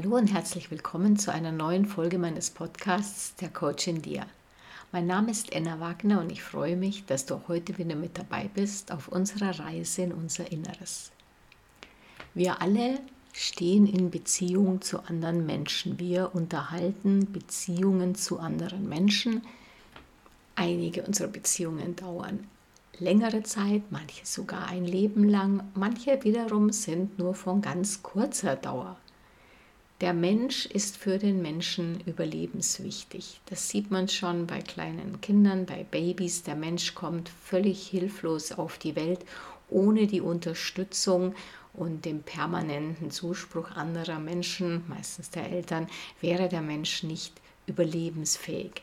[0.00, 4.26] Hallo und herzlich willkommen zu einer neuen Folge meines Podcasts Der Coach in dir.
[4.92, 8.48] Mein Name ist Enna Wagner und ich freue mich, dass du heute wieder mit dabei
[8.54, 11.10] bist auf unserer Reise in unser Inneres.
[12.32, 13.00] Wir alle
[13.32, 15.98] stehen in Beziehung zu anderen Menschen.
[15.98, 19.42] Wir unterhalten Beziehungen zu anderen Menschen.
[20.54, 22.46] Einige unserer Beziehungen dauern
[23.00, 28.96] längere Zeit, manche sogar ein Leben lang, manche wiederum sind nur von ganz kurzer Dauer.
[30.00, 33.40] Der Mensch ist für den Menschen überlebenswichtig.
[33.46, 36.44] Das sieht man schon bei kleinen Kindern, bei Babys.
[36.44, 39.24] Der Mensch kommt völlig hilflos auf die Welt
[39.70, 41.34] ohne die Unterstützung
[41.74, 45.88] und dem permanenten Zuspruch anderer Menschen, meistens der Eltern,
[46.20, 47.34] wäre der Mensch nicht
[47.66, 48.82] überlebensfähig.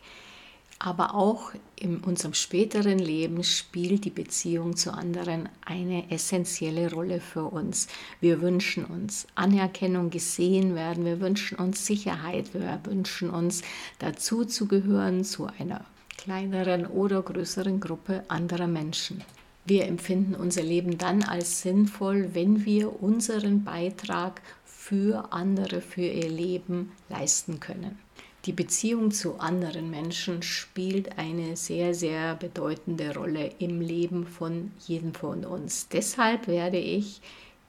[0.78, 7.46] Aber auch in unserem späteren Leben spielt die Beziehung zu anderen eine essentielle Rolle für
[7.46, 7.88] uns.
[8.20, 13.62] Wir wünschen uns Anerkennung, gesehen werden, wir wünschen uns Sicherheit, wir wünschen uns
[14.00, 15.86] dazu zu gehören zu einer
[16.18, 19.24] kleineren oder größeren Gruppe anderer Menschen.
[19.66, 26.30] Wir empfinden unser Leben dann als sinnvoll, wenn wir unseren Beitrag für andere, für ihr
[26.30, 27.98] Leben leisten können.
[28.46, 35.16] Die Beziehung zu anderen Menschen spielt eine sehr, sehr bedeutende Rolle im Leben von jedem
[35.16, 35.88] von uns.
[35.90, 37.22] Deshalb werde ich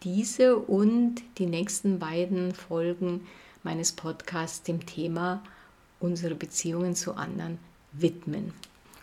[0.03, 3.27] diese und die nächsten beiden Folgen
[3.63, 5.43] meines Podcasts dem Thema
[5.99, 7.57] unsere Beziehungen zu anderen
[7.93, 8.53] widmen.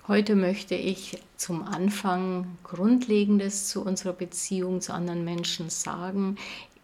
[0.08, 6.38] Heute möchte ich zum Anfang Grundlegendes zu unserer Beziehung zu anderen Menschen sagen.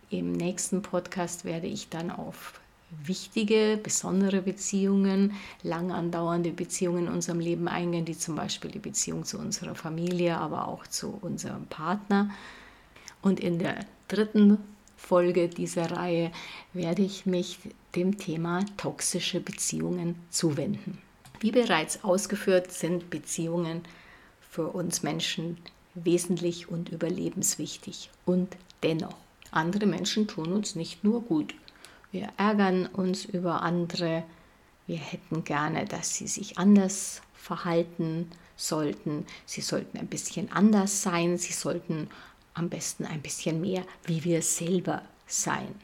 [0.09, 2.59] Im nächsten Podcast werde ich dann auf
[3.03, 9.25] wichtige, besondere Beziehungen, lang andauernde Beziehungen in unserem Leben eingehen, wie zum Beispiel die Beziehung
[9.25, 12.29] zu unserer Familie, aber auch zu unserem Partner.
[13.21, 14.57] Und in der dritten
[14.97, 16.31] Folge dieser Reihe
[16.73, 17.59] werde ich mich
[17.95, 20.97] dem Thema toxische Beziehungen zuwenden.
[21.39, 23.81] Wie bereits ausgeführt sind Beziehungen
[24.41, 25.57] für uns Menschen
[25.95, 28.09] wesentlich und überlebenswichtig.
[28.25, 29.15] Und dennoch,
[29.51, 31.53] andere Menschen tun uns nicht nur gut,
[32.11, 34.23] wir ärgern uns über andere.
[34.87, 39.25] Wir hätten gerne, dass sie sich anders verhalten sollten.
[39.45, 41.37] Sie sollten ein bisschen anders sein.
[41.37, 42.09] Sie sollten
[42.53, 45.75] am besten ein bisschen mehr wie wir selber sein.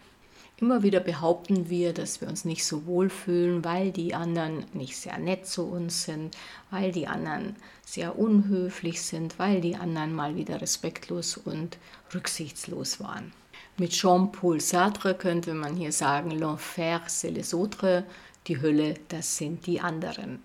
[0.57, 4.95] Immer wieder behaupten wir, dass wir uns nicht so wohl fühlen, weil die anderen nicht
[4.95, 6.37] sehr nett zu uns sind,
[6.71, 11.77] weil die anderen sehr unhöflich sind, weil die anderen mal wieder respektlos und
[12.13, 13.33] rücksichtslos waren.
[13.77, 18.03] Mit Jean-Paul Sartre könnte man hier sagen, l'enfer c'est les autres,
[18.47, 20.39] die Hölle, das sind die anderen.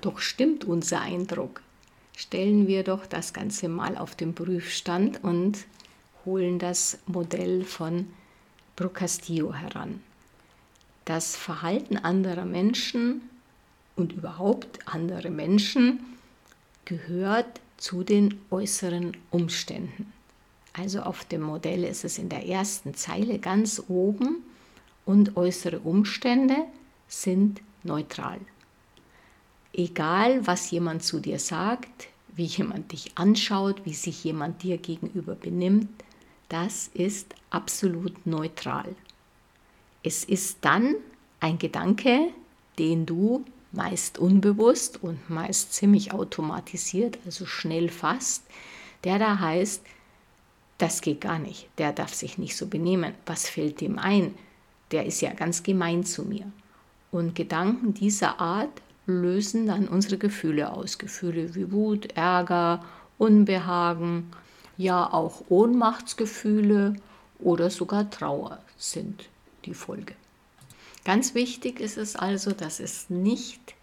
[0.00, 1.60] Doch stimmt unser Eindruck?
[2.16, 5.58] Stellen wir doch das Ganze mal auf den Prüfstand und
[6.24, 8.08] holen das Modell von
[8.76, 10.00] Procastillo heran.
[11.04, 13.28] Das Verhalten anderer Menschen
[13.94, 16.00] und überhaupt andere Menschen
[16.86, 20.14] gehört zu den äußeren Umständen.
[20.72, 24.44] Also auf dem Modell ist es in der ersten Zeile ganz oben
[25.04, 26.56] und äußere Umstände
[27.08, 28.38] sind neutral.
[29.72, 35.34] Egal, was jemand zu dir sagt, wie jemand dich anschaut, wie sich jemand dir gegenüber
[35.34, 35.88] benimmt,
[36.48, 38.94] das ist absolut neutral.
[40.02, 40.94] Es ist dann
[41.40, 42.30] ein Gedanke,
[42.78, 48.42] den du meist unbewusst und meist ziemlich automatisiert, also schnell fasst,
[49.04, 49.82] der da heißt,
[50.80, 51.68] das geht gar nicht.
[51.78, 53.14] Der darf sich nicht so benehmen.
[53.26, 54.34] Was fällt dem ein?
[54.90, 56.50] Der ist ja ganz gemein zu mir.
[57.12, 60.98] Und Gedanken dieser Art lösen dann unsere Gefühle aus.
[60.98, 62.84] Gefühle wie Wut, Ärger,
[63.18, 64.30] Unbehagen,
[64.76, 66.94] ja auch Ohnmachtsgefühle
[67.38, 69.28] oder sogar Trauer sind
[69.64, 70.14] die Folge.
[71.04, 73.74] Ganz wichtig ist es also, dass es nicht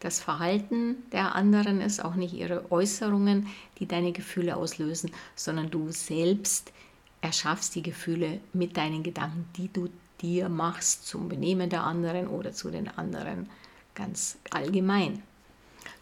[0.00, 3.46] das Verhalten der anderen ist, auch nicht ihre Äußerungen,
[3.78, 6.72] die deine Gefühle auslösen, sondern du selbst
[7.20, 9.88] erschaffst die Gefühle mit deinen Gedanken, die du
[10.20, 13.48] dir machst zum Benehmen der anderen oder zu den anderen
[13.94, 15.22] ganz allgemein.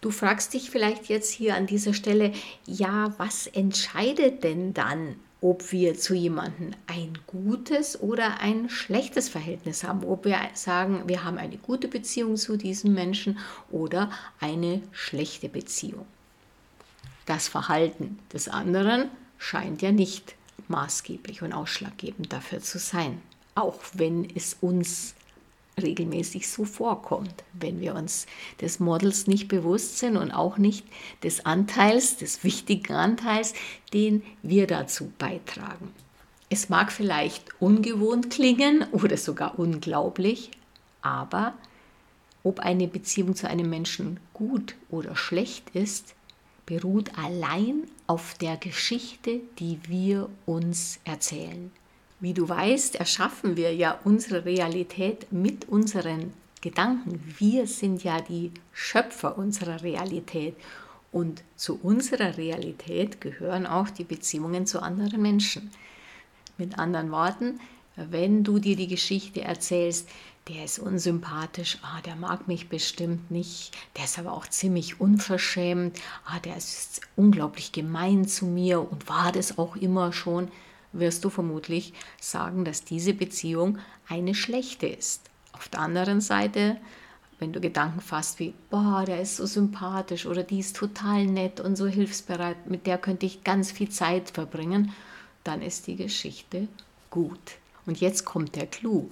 [0.01, 2.33] Du fragst dich vielleicht jetzt hier an dieser Stelle,
[2.67, 9.85] ja, was entscheidet denn dann, ob wir zu jemandem ein gutes oder ein schlechtes Verhältnis
[9.85, 13.39] haben, ob wir sagen, wir haben eine gute Beziehung zu diesem Menschen
[13.71, 14.11] oder
[14.41, 16.07] eine schlechte Beziehung.
[17.27, 20.35] Das Verhalten des anderen scheint ja nicht
[20.69, 23.21] maßgeblich und ausschlaggebend dafür zu sein,
[23.55, 25.15] auch wenn es uns
[25.81, 28.27] regelmäßig so vorkommt, wenn wir uns
[28.61, 30.87] des Models nicht bewusst sind und auch nicht
[31.23, 33.55] des Anteils, des wichtigen Anteils,
[33.93, 35.93] den wir dazu beitragen.
[36.51, 40.51] Es mag vielleicht ungewohnt klingen oder sogar unglaublich,
[41.03, 41.55] aber
[42.43, 46.15] ob eine Beziehung zu einem Menschen gut oder schlecht ist,
[46.67, 51.71] beruht allein auf der Geschichte, die wir uns erzählen.
[52.25, 56.33] Wie du weißt, erschaffen wir ja unsere Realität mit unseren
[56.63, 57.23] Gedanken.
[57.37, 60.57] Wir sind ja die Schöpfer unserer Realität.
[61.13, 65.71] Und zu unserer Realität gehören auch die Beziehungen zu anderen Menschen.
[66.57, 67.61] Mit anderen Worten,
[67.95, 70.09] wenn du dir die Geschichte erzählst,
[70.49, 76.01] der ist unsympathisch, ah, der mag mich bestimmt nicht, der ist aber auch ziemlich unverschämt,
[76.25, 80.49] ah, der ist unglaublich gemein zu mir und war das auch immer schon,
[80.95, 85.23] wirst du vermutlich sagen, dass diese Beziehung eine schlechte ist.
[85.53, 86.79] Auf der anderen Seite,
[87.39, 91.61] wenn du Gedanken fasst wie, boah, der ist so sympathisch oder die ist total nett
[91.61, 94.93] und so hilfsbereit, mit der könnte ich ganz viel Zeit verbringen,
[95.43, 96.69] dann ist die Geschichte
[97.11, 97.59] gut.
[97.87, 99.11] Und jetzt kommt der Clou.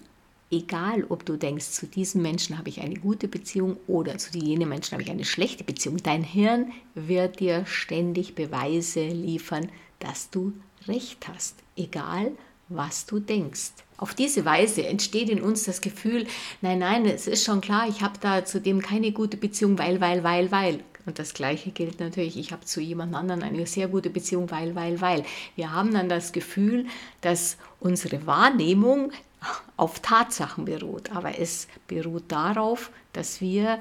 [0.51, 4.69] Egal, ob du denkst, zu diesem Menschen habe ich eine gute Beziehung oder zu jenem
[4.69, 10.53] Menschen habe ich eine schlechte Beziehung, dein Hirn wird dir ständig Beweise liefern, dass du
[10.89, 11.57] recht hast.
[11.77, 12.33] Egal,
[12.69, 13.73] was du denkst.
[13.97, 16.27] Auf diese Weise entsteht in uns das Gefühl,
[16.61, 20.01] nein, nein, es ist schon klar, ich habe da zu dem keine gute Beziehung, weil,
[20.01, 20.81] weil, weil, weil.
[21.05, 24.75] Und das Gleiche gilt natürlich, ich habe zu jemand anderem eine sehr gute Beziehung, weil,
[24.75, 25.25] weil, weil.
[25.57, 26.87] Wir haben dann das Gefühl,
[27.21, 29.13] dass unsere Wahrnehmung
[29.77, 33.81] auf Tatsachen beruht, aber es beruht darauf, dass wir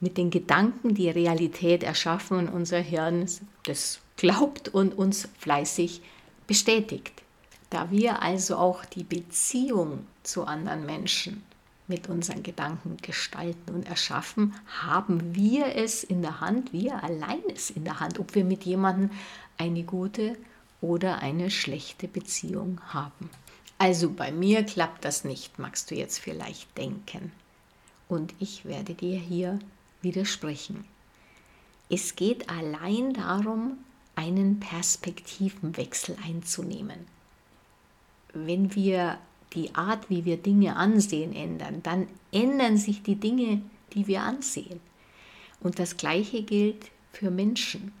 [0.00, 3.26] mit den Gedanken die Realität erschaffen und unser Hirn
[3.64, 6.00] das glaubt und uns fleißig
[6.46, 7.22] bestätigt.
[7.70, 11.42] Da wir also auch die Beziehung zu anderen Menschen
[11.86, 17.70] mit unseren Gedanken gestalten und erschaffen, haben wir es in der Hand, wir allein es
[17.70, 19.10] in der Hand, ob wir mit jemandem
[19.58, 20.36] eine gute
[20.80, 23.30] oder eine schlechte Beziehung haben.
[23.78, 27.32] Also bei mir klappt das nicht, magst du jetzt vielleicht denken.
[28.08, 29.58] Und ich werde dir hier
[30.00, 30.84] widersprechen.
[31.90, 33.78] Es geht allein darum,
[34.16, 37.06] einen Perspektivenwechsel einzunehmen.
[38.32, 39.18] Wenn wir
[39.52, 43.62] die Art, wie wir Dinge ansehen, ändern, dann ändern sich die Dinge,
[43.92, 44.80] die wir ansehen.
[45.60, 47.92] Und das Gleiche gilt für Menschen.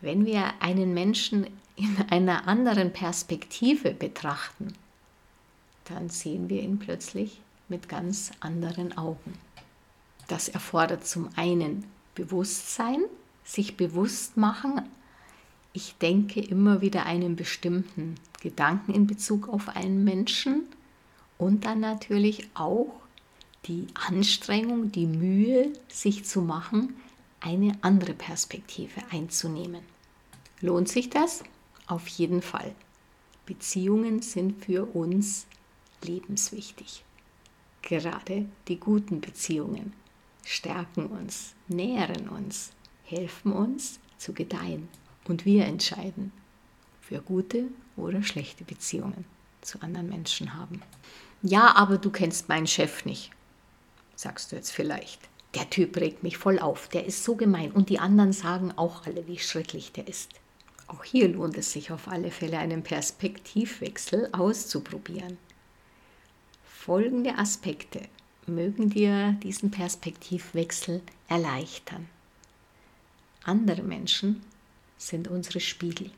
[0.00, 4.72] Wenn wir einen Menschen in einer anderen Perspektive betrachten,
[5.84, 9.34] dann sehen wir ihn plötzlich mit ganz anderen Augen.
[10.28, 13.02] Das erfordert zum einen Bewusstsein,
[13.44, 14.82] sich bewusst machen,
[15.76, 20.62] ich denke immer wieder einen bestimmten Gedanken in Bezug auf einen Menschen
[21.36, 22.94] und dann natürlich auch
[23.66, 26.94] die Anstrengung, die Mühe, sich zu machen,
[27.40, 29.82] eine andere Perspektive einzunehmen.
[30.62, 31.44] Lohnt sich das?
[31.86, 32.74] Auf jeden Fall.
[33.44, 35.46] Beziehungen sind für uns
[36.02, 37.04] lebenswichtig.
[37.82, 39.92] Gerade die guten Beziehungen
[40.42, 42.70] stärken uns, nähren uns,
[43.04, 44.88] helfen uns zu gedeihen.
[45.28, 46.32] Und wir entscheiden,
[47.00, 47.64] für gute
[47.96, 49.24] oder schlechte Beziehungen
[49.60, 50.82] zu anderen Menschen haben.
[51.42, 53.30] Ja, aber du kennst meinen Chef nicht,
[54.14, 55.20] sagst du jetzt vielleicht.
[55.54, 59.06] Der Typ regt mich voll auf, der ist so gemein und die anderen sagen auch
[59.06, 60.32] alle, wie schrecklich der ist.
[60.88, 65.38] Auch hier lohnt es sich auf alle Fälle, einen Perspektivwechsel auszuprobieren.
[66.64, 68.02] Folgende Aspekte
[68.46, 72.08] mögen dir diesen Perspektivwechsel erleichtern.
[73.42, 74.42] Andere Menschen
[74.98, 76.10] sind unsere Spiegel.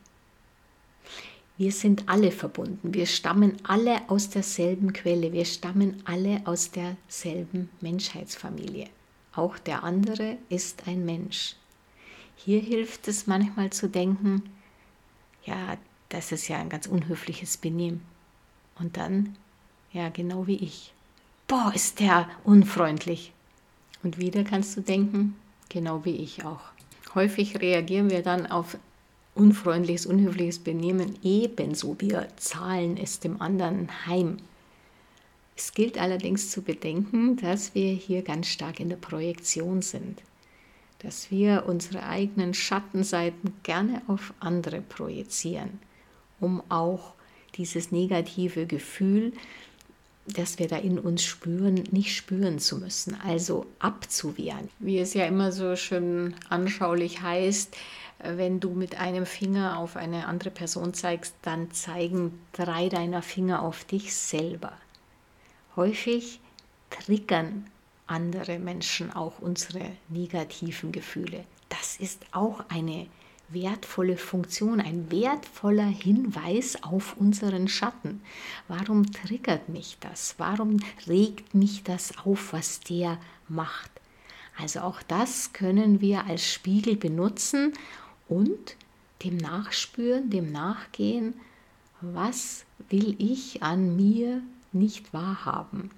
[1.57, 7.69] Wir sind alle verbunden, wir stammen alle aus derselben Quelle, wir stammen alle aus derselben
[7.81, 8.87] Menschheitsfamilie.
[9.33, 11.55] Auch der andere ist ein Mensch.
[12.37, 14.43] Hier hilft es manchmal zu denken,
[15.43, 18.01] ja, das ist ja ein ganz unhöfliches Benehmen.
[18.79, 19.35] Und dann
[19.91, 20.93] ja, genau wie ich.
[21.47, 23.33] Boah, ist der unfreundlich.
[24.03, 25.35] Und wieder kannst du denken,
[25.67, 26.61] genau wie ich auch.
[27.15, 28.77] Häufig reagieren wir dann auf
[29.35, 31.95] unfreundliches, unhöfliches Benehmen ebenso.
[31.99, 34.37] Wir zahlen es dem anderen heim.
[35.55, 40.21] Es gilt allerdings zu bedenken, dass wir hier ganz stark in der Projektion sind.
[40.99, 45.79] Dass wir unsere eigenen Schattenseiten gerne auf andere projizieren,
[46.39, 47.13] um auch
[47.55, 49.33] dieses negative Gefühl,
[50.35, 54.69] dass wir da in uns spüren, nicht spüren zu müssen, also abzuwehren.
[54.79, 57.75] Wie es ja immer so schön anschaulich heißt,
[58.21, 63.61] wenn du mit einem Finger auf eine andere Person zeigst, dann zeigen drei deiner Finger
[63.61, 64.73] auf dich selber.
[65.75, 66.39] Häufig
[66.89, 67.65] triggern
[68.07, 71.45] andere Menschen auch unsere negativen Gefühle.
[71.69, 73.07] Das ist auch eine
[73.51, 78.21] wertvolle Funktion, ein wertvoller Hinweis auf unseren Schatten.
[78.67, 80.35] Warum triggert mich das?
[80.37, 80.77] Warum
[81.07, 83.91] regt mich das auf, was der macht?
[84.57, 87.73] Also auch das können wir als Spiegel benutzen
[88.27, 88.75] und
[89.23, 91.33] dem Nachspüren, dem Nachgehen,
[92.01, 94.41] was will ich an mir
[94.71, 95.91] nicht wahrhaben?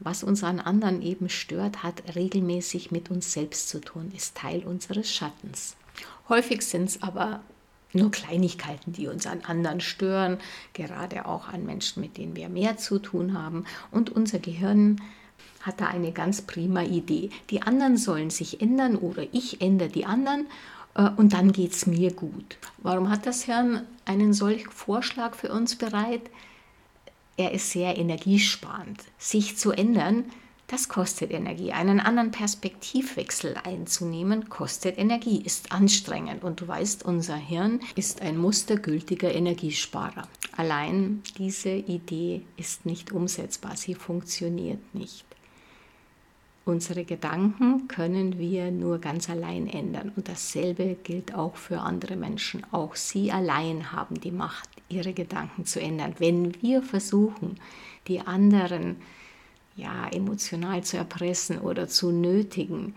[0.00, 4.64] Was uns an anderen eben stört, hat regelmäßig mit uns selbst zu tun, ist Teil
[4.64, 5.76] unseres Schattens.
[6.28, 7.40] Häufig sind es aber
[7.92, 10.38] nur Kleinigkeiten, die uns an anderen stören,
[10.72, 13.64] gerade auch an Menschen, mit denen wir mehr zu tun haben.
[13.90, 15.00] Und unser Gehirn
[15.62, 17.30] hat da eine ganz prima Idee.
[17.50, 20.46] Die anderen sollen sich ändern oder ich ändere die anderen
[20.94, 22.56] äh, und dann geht es mir gut.
[22.78, 26.22] Warum hat das Hirn einen solchen Vorschlag für uns bereit?
[27.36, 29.02] Er ist sehr energiesparend.
[29.18, 30.24] Sich zu ändern,
[30.66, 31.72] das kostet Energie.
[31.72, 36.42] Einen anderen Perspektivwechsel einzunehmen, kostet Energie, ist anstrengend.
[36.42, 40.26] Und du weißt, unser Hirn ist ein mustergültiger Energiesparer.
[40.56, 45.24] Allein diese Idee ist nicht umsetzbar, sie funktioniert nicht.
[46.66, 50.12] Unsere Gedanken können wir nur ganz allein ändern.
[50.16, 52.64] Und dasselbe gilt auch für andere Menschen.
[52.72, 56.14] Auch sie allein haben die Macht, ihre Gedanken zu ändern.
[56.18, 57.60] Wenn wir versuchen,
[58.08, 58.96] die anderen
[59.76, 62.94] ja, emotional zu erpressen oder zu nötigen,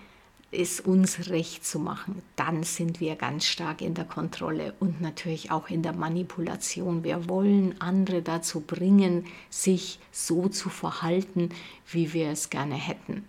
[0.51, 5.51] es uns recht zu machen, dann sind wir ganz stark in der Kontrolle und natürlich
[5.51, 7.03] auch in der Manipulation.
[7.03, 11.49] Wir wollen andere dazu bringen, sich so zu verhalten,
[11.91, 13.25] wie wir es gerne hätten.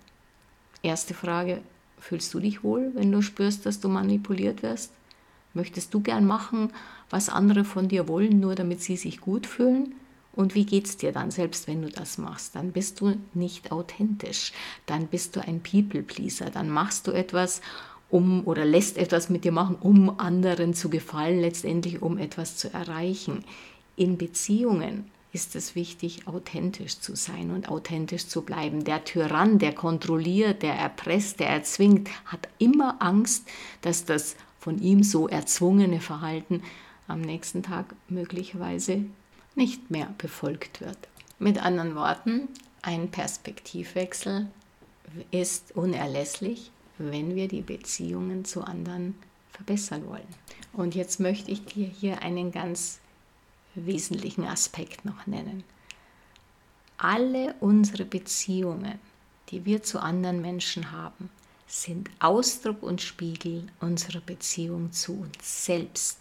[0.83, 1.61] Erste Frage,
[1.99, 4.93] fühlst du dich wohl, wenn du spürst, dass du manipuliert wirst?
[5.55, 6.73] Möchtest du gern machen,
[7.11, 9.95] was andere von dir wollen, nur damit sie sich gut fühlen?
[10.39, 12.55] Und wie geht es dir dann, selbst wenn du das machst?
[12.55, 14.53] Dann bist du nicht authentisch.
[14.87, 16.51] Dann bist du ein People-Pleaser.
[16.51, 17.61] Dann machst du etwas,
[18.09, 22.73] um oder lässt etwas mit dir machen, um anderen zu gefallen, letztendlich um etwas zu
[22.73, 23.45] erreichen.
[23.97, 28.85] In Beziehungen ist es wichtig, authentisch zu sein und authentisch zu bleiben.
[28.85, 33.49] Der Tyrann, der kontrolliert, der erpresst, der erzwingt, hat immer Angst,
[33.81, 36.63] dass das von ihm so erzwungene Verhalten
[37.09, 39.05] am nächsten Tag möglicherweise
[39.59, 40.97] nicht mehr befolgt wird.
[41.39, 42.49] Mit anderen Worten,
[42.81, 44.47] ein Perspektivwechsel
[45.31, 49.15] ist unerlässlich, wenn wir die Beziehungen zu anderen
[49.53, 50.35] verbessern wollen.
[50.73, 53.01] Und jetzt möchte ich dir hier einen ganz
[53.75, 55.65] wesentlichen Aspekt noch nennen.
[56.97, 58.99] Alle unsere Beziehungen,
[59.51, 61.31] die wir zu anderen Menschen haben,
[61.67, 66.19] sind Ausdruck und Spiegel unserer Beziehung zu uns selbst.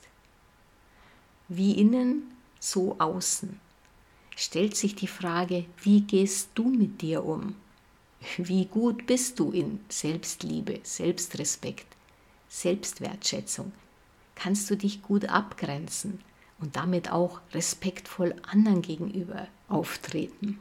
[1.48, 3.60] Wie innen, so außen.
[4.36, 7.56] Stellt sich die Frage, wie gehst du mit dir um?
[8.38, 11.88] Wie gut bist du in Selbstliebe, Selbstrespekt,
[12.50, 13.72] Selbstwertschätzung?
[14.36, 16.20] Kannst du dich gut abgrenzen?
[16.60, 20.60] und damit auch respektvoll anderen gegenüber auftreten.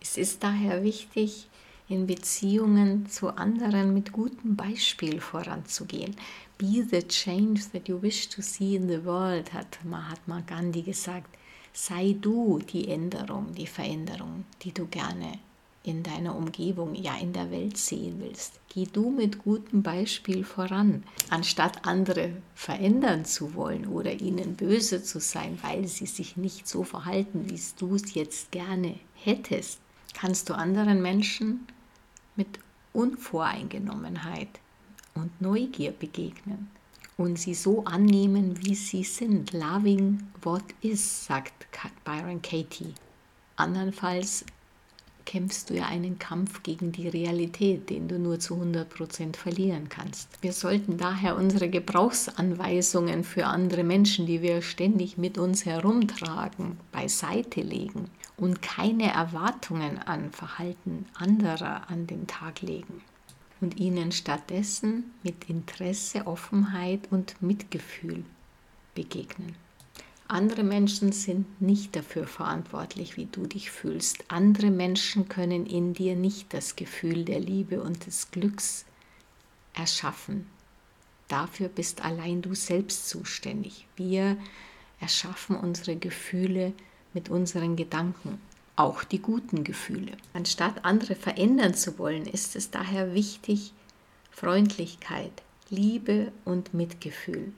[0.00, 1.48] Es ist daher wichtig,
[1.88, 6.16] in Beziehungen zu anderen mit gutem Beispiel voranzugehen.
[6.62, 11.36] Be the change that you wish to see in the world, hat Mahatma Gandhi gesagt.
[11.72, 15.40] Sei du die Änderung, die Veränderung, die du gerne
[15.82, 18.60] in deiner Umgebung, ja in der Welt sehen willst.
[18.68, 25.18] Geh du mit gutem Beispiel voran, anstatt andere verändern zu wollen oder ihnen böse zu
[25.18, 29.80] sein, weil sie sich nicht so verhalten, wie du es jetzt gerne hättest.
[30.14, 31.66] Kannst du anderen Menschen
[32.36, 32.60] mit
[32.92, 34.61] Unvoreingenommenheit
[35.14, 36.70] und Neugier begegnen
[37.16, 39.52] und sie so annehmen, wie sie sind.
[39.52, 41.52] Loving what is, sagt
[42.04, 42.94] Byron Katie.
[43.56, 44.44] Andernfalls
[45.24, 50.28] kämpfst du ja einen Kampf gegen die Realität, den du nur zu 100% verlieren kannst.
[50.40, 57.60] Wir sollten daher unsere Gebrauchsanweisungen für andere Menschen, die wir ständig mit uns herumtragen, beiseite
[57.60, 63.02] legen und keine Erwartungen an Verhalten anderer an den Tag legen
[63.62, 68.24] und ihnen stattdessen mit Interesse, Offenheit und Mitgefühl
[68.94, 69.54] begegnen.
[70.28, 74.24] Andere Menschen sind nicht dafür verantwortlich, wie du dich fühlst.
[74.28, 78.84] Andere Menschen können in dir nicht das Gefühl der Liebe und des Glücks
[79.74, 80.46] erschaffen.
[81.28, 83.86] Dafür bist allein du selbst zuständig.
[83.96, 84.36] Wir
[85.00, 86.72] erschaffen unsere Gefühle
[87.14, 88.40] mit unseren Gedanken,
[88.76, 90.12] auch die guten Gefühle.
[90.32, 93.72] Anstatt andere verändern zu wollen, ist es daher wichtig,
[94.30, 97.52] Freundlichkeit, Liebe und Mitgefühl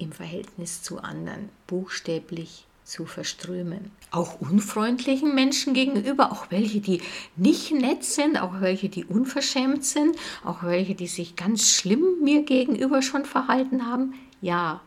[0.00, 3.92] im Verhältnis zu anderen buchstäblich zu verströmen.
[4.10, 7.02] Auch unfreundlichen Menschen gegenüber, auch welche, die
[7.36, 12.42] nicht nett sind, auch welche, die unverschämt sind, auch welche, die sich ganz schlimm mir
[12.42, 14.80] gegenüber schon verhalten haben, Ja,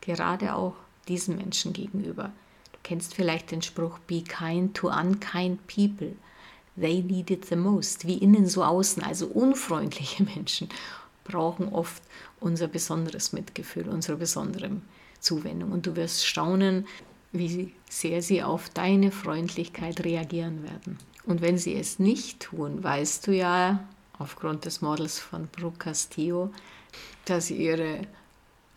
[0.00, 0.74] gerade auch
[1.06, 2.32] diesen Menschen gegenüber.
[2.88, 6.16] Kennst vielleicht den Spruch, be kind to unkind people.
[6.74, 8.06] They need it the most.
[8.06, 9.02] Wie innen so außen.
[9.02, 10.70] Also unfreundliche Menschen
[11.22, 12.02] brauchen oft
[12.40, 14.70] unser besonderes Mitgefühl, unsere besondere
[15.20, 15.72] Zuwendung.
[15.72, 16.86] Und du wirst staunen,
[17.30, 20.96] wie sehr sie auf deine Freundlichkeit reagieren werden.
[21.26, 23.86] Und wenn sie es nicht tun, weißt du ja
[24.18, 26.52] aufgrund des Models von Brooke Castillo,
[27.26, 28.00] dass ihre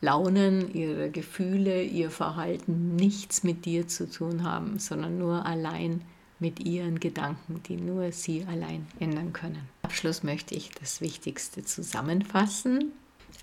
[0.02, 6.02] Launen, ihre Gefühle, ihr Verhalten nichts mit dir zu tun haben, sondern nur allein
[6.40, 9.70] mit ihren Gedanken, die nur sie allein ändern können.
[9.84, 12.92] Abschluss möchte ich das Wichtigste zusammenfassen.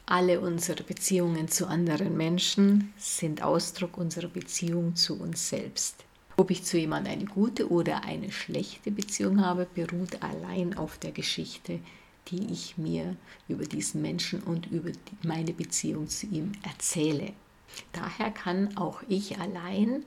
[0.04, 6.04] Alle unsere Beziehungen zu anderen Menschen sind Ausdruck unserer Beziehung zu uns selbst.
[6.36, 11.12] Ob ich zu jemandem eine gute oder eine schlechte Beziehung habe, beruht allein auf der
[11.12, 11.78] Geschichte,
[12.30, 13.16] die ich mir
[13.48, 14.90] über diesen Menschen und über
[15.22, 17.32] meine Beziehung zu ihm erzähle.
[17.92, 20.04] Daher kann auch ich allein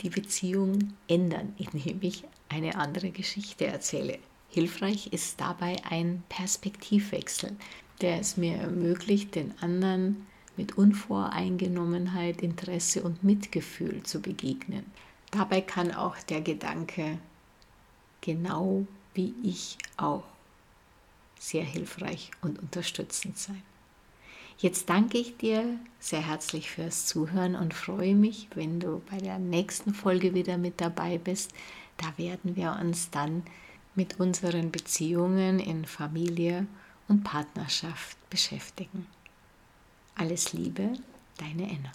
[0.00, 4.18] die Beziehung ändern, indem ich eine andere Geschichte erzähle.
[4.48, 7.56] Hilfreich ist dabei ein Perspektivwechsel,
[8.00, 10.26] der es mir ermöglicht, den anderen
[10.56, 14.84] mit Unvoreingenommenheit, Interesse und Mitgefühl zu begegnen.
[15.30, 17.18] Dabei kann auch der Gedanke,
[18.20, 20.24] genau wie ich auch
[21.42, 23.62] sehr hilfreich und unterstützend sein.
[24.58, 25.64] Jetzt danke ich dir
[25.98, 30.80] sehr herzlich fürs Zuhören und freue mich, wenn du bei der nächsten Folge wieder mit
[30.80, 31.52] dabei bist.
[31.96, 33.42] Da werden wir uns dann
[33.96, 36.66] mit unseren Beziehungen in Familie
[37.08, 39.06] und Partnerschaft beschäftigen.
[40.14, 40.92] Alles Liebe,
[41.38, 41.92] deine Enna.